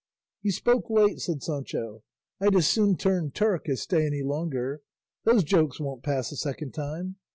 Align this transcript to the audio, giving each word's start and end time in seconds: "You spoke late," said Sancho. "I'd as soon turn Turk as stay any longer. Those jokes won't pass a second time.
"You 0.41 0.51
spoke 0.51 0.89
late," 0.89 1.19
said 1.19 1.43
Sancho. 1.43 2.01
"I'd 2.39 2.55
as 2.55 2.65
soon 2.67 2.97
turn 2.97 3.29
Turk 3.29 3.69
as 3.69 3.83
stay 3.83 4.07
any 4.07 4.23
longer. 4.23 4.81
Those 5.25 5.43
jokes 5.43 5.79
won't 5.79 6.01
pass 6.01 6.31
a 6.31 6.37
second 6.37 6.71
time. 6.73 7.17